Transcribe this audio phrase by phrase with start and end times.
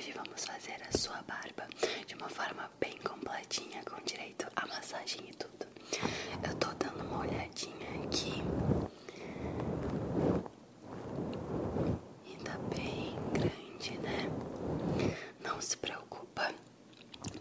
[0.00, 1.68] Hoje vamos fazer a sua barba
[2.06, 5.66] de uma forma bem completinha, com direito a massagem e tudo.
[6.42, 8.42] Eu tô dando uma olhadinha aqui.
[12.24, 14.30] E tá bem grande, né?
[15.38, 16.50] Não se preocupa,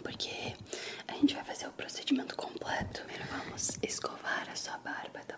[0.03, 0.53] porque
[1.07, 3.03] a gente vai fazer o procedimento completo.
[3.05, 5.37] Primeiro vamos escovar a sua barba, tá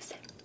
[0.00, 0.39] せん。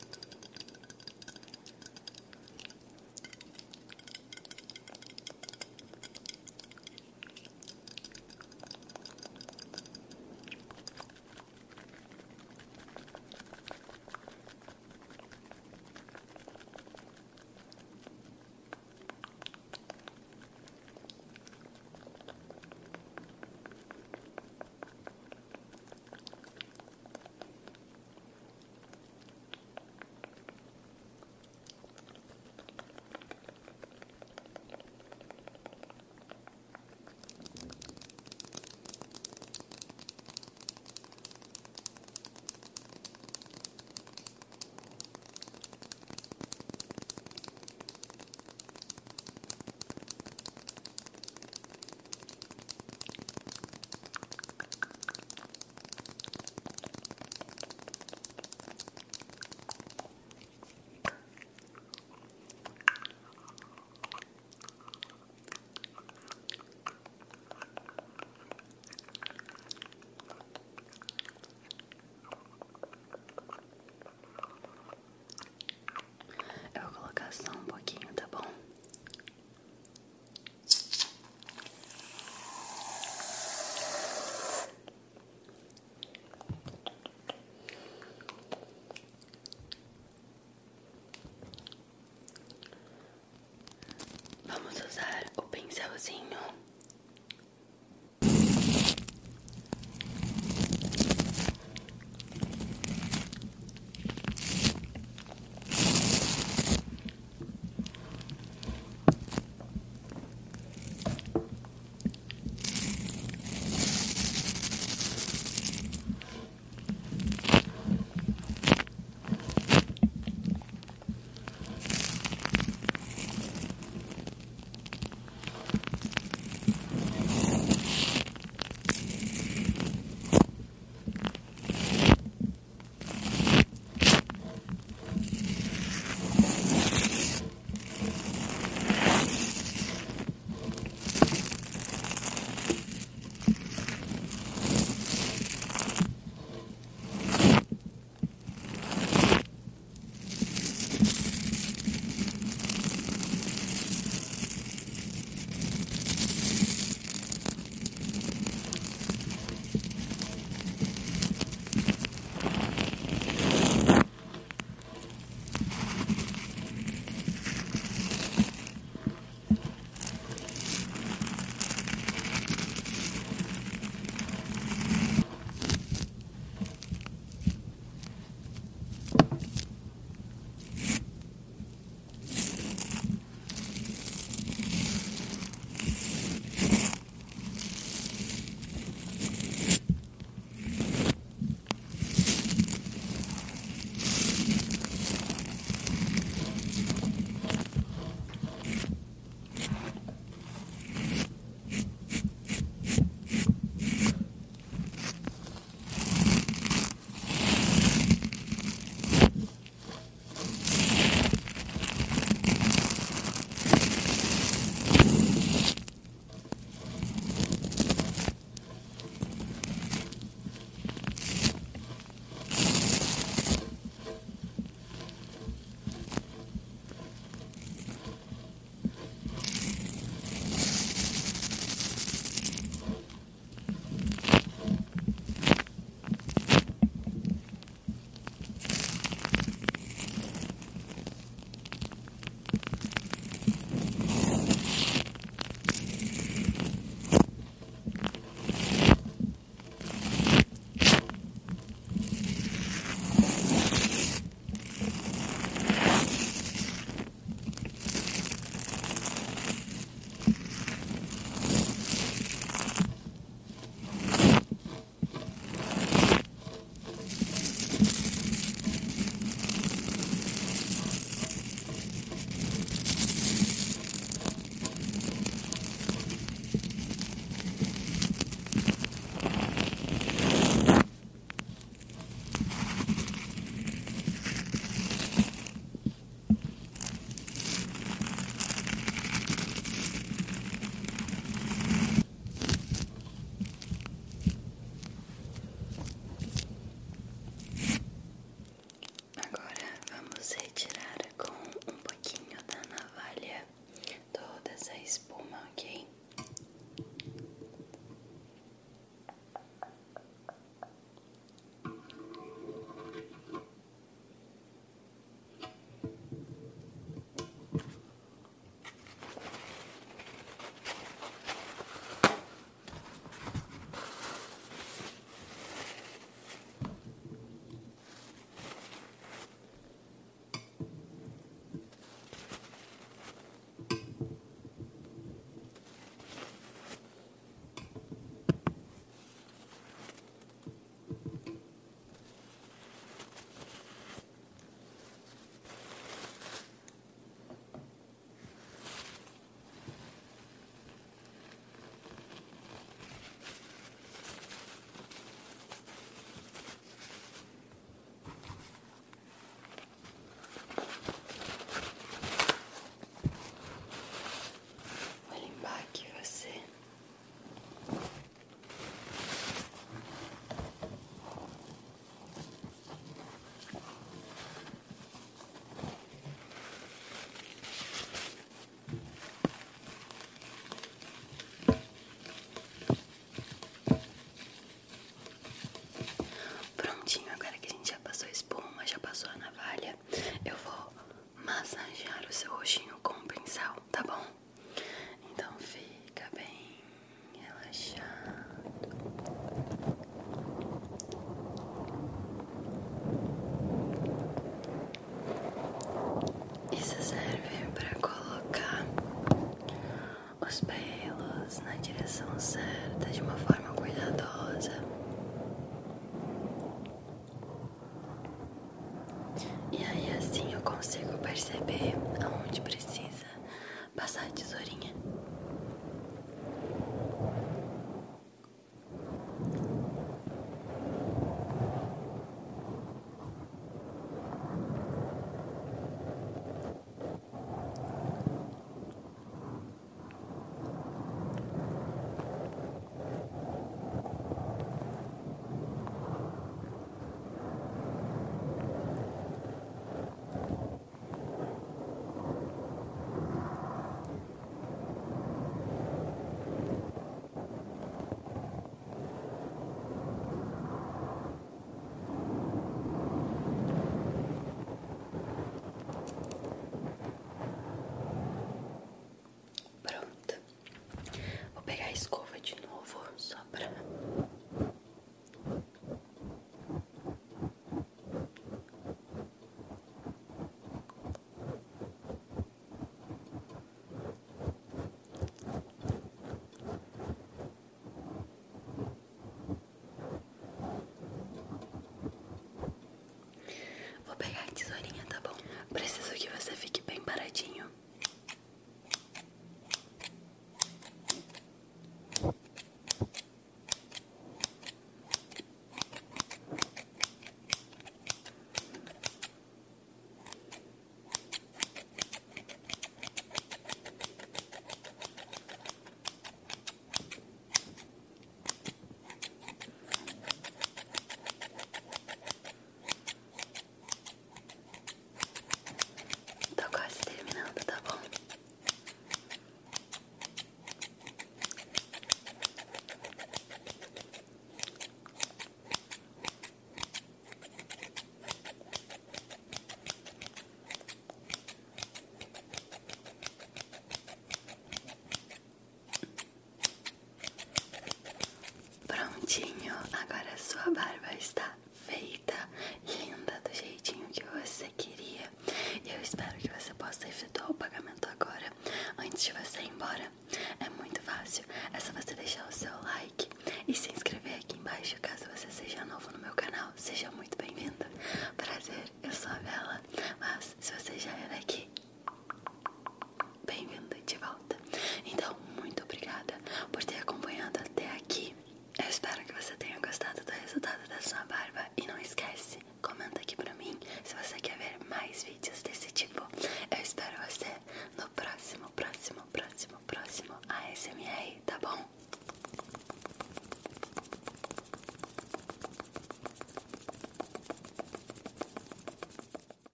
[94.96, 96.40] usar o pincelzinho.